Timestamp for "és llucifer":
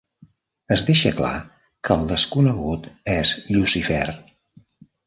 3.21-4.07